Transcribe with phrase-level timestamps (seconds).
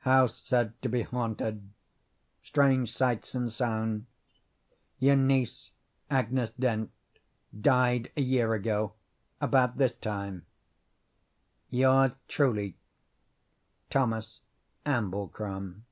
[0.00, 1.70] House said to be haunted.
[2.42, 4.02] Strange sights and sounds.
[4.98, 5.70] Your niece,
[6.10, 6.90] Agnes Dent,
[7.60, 8.94] died a year ago,
[9.40, 10.46] about this time.
[11.70, 12.76] "Yours truly,
[13.90, 14.40] "THOMAS
[14.84, 15.84] AMBLECROM."